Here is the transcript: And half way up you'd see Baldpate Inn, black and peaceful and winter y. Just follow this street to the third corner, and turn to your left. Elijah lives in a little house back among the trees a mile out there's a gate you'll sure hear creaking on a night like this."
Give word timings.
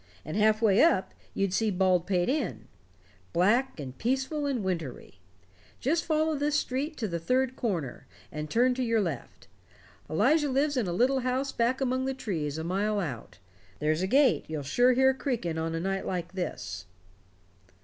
And 0.25 0.35
half 0.35 0.63
way 0.63 0.81
up 0.81 1.13
you'd 1.35 1.53
see 1.53 1.69
Baldpate 1.69 2.27
Inn, 2.27 2.67
black 3.33 3.79
and 3.79 3.95
peaceful 3.95 4.47
and 4.47 4.63
winter 4.63 4.91
y. 4.95 5.19
Just 5.79 6.05
follow 6.05 6.33
this 6.33 6.55
street 6.55 6.97
to 6.97 7.07
the 7.07 7.19
third 7.19 7.55
corner, 7.55 8.07
and 8.31 8.49
turn 8.49 8.73
to 8.73 8.83
your 8.83 8.99
left. 8.99 9.47
Elijah 10.09 10.49
lives 10.49 10.75
in 10.75 10.87
a 10.87 10.91
little 10.91 11.19
house 11.19 11.51
back 11.51 11.79
among 11.81 12.05
the 12.05 12.15
trees 12.15 12.57
a 12.57 12.63
mile 12.63 12.99
out 12.99 13.37
there's 13.77 14.01
a 14.01 14.07
gate 14.07 14.45
you'll 14.47 14.63
sure 14.63 14.93
hear 14.93 15.13
creaking 15.13 15.59
on 15.59 15.75
a 15.75 15.79
night 15.79 16.07
like 16.07 16.33
this." 16.33 16.85